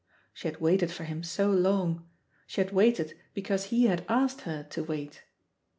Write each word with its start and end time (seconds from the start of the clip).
She 0.33 0.47
had 0.47 0.59
waited 0.59 0.89
for 0.91 1.03
him 1.03 1.21
so 1.21 1.51
long; 1.51 2.07
she 2.47 2.59
had 2.59 2.71
waited 2.71 3.15
because 3.35 3.65
he 3.65 3.85
had 3.85 4.03
asked 4.09 4.41
her 4.41 4.63
to 4.71 4.83
wait 4.83 5.21